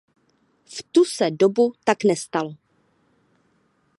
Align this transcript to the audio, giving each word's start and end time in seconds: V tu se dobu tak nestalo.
V 0.75 0.77
tu 0.91 1.05
se 1.05 1.31
dobu 1.31 1.73
tak 1.83 2.03
nestalo. 2.03 2.53